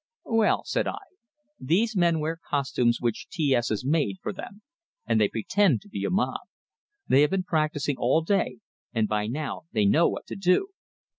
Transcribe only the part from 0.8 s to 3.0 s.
I, "these men wear costumes